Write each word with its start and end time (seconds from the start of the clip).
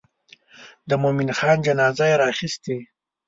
د 0.89 0.91
مومن 1.01 1.27
جان 1.37 1.57
جنازه 1.65 2.05
یې 2.11 2.15
راخیستې. 2.23 2.77